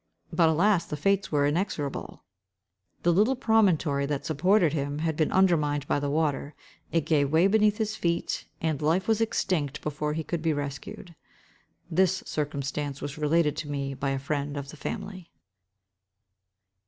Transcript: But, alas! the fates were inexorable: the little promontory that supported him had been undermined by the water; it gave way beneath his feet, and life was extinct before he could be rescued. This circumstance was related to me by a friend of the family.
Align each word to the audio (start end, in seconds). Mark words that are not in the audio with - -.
But, 0.33 0.49
alas! 0.49 0.87
the 0.87 0.97
fates 0.97 1.31
were 1.31 1.45
inexorable: 1.45 2.23
the 3.03 3.13
little 3.13 3.35
promontory 3.35 4.07
that 4.07 4.25
supported 4.25 4.73
him 4.73 4.97
had 4.97 5.15
been 5.15 5.31
undermined 5.31 5.85
by 5.87 5.99
the 5.99 6.09
water; 6.09 6.55
it 6.91 7.01
gave 7.05 7.31
way 7.31 7.45
beneath 7.45 7.77
his 7.77 7.95
feet, 7.95 8.47
and 8.61 8.81
life 8.81 9.07
was 9.07 9.21
extinct 9.21 9.79
before 9.83 10.13
he 10.13 10.23
could 10.23 10.41
be 10.41 10.53
rescued. 10.53 11.13
This 11.91 12.23
circumstance 12.25 12.99
was 12.99 13.19
related 13.19 13.55
to 13.57 13.69
me 13.69 13.93
by 13.93 14.09
a 14.09 14.17
friend 14.17 14.57
of 14.57 14.69
the 14.69 14.75
family. 14.75 15.29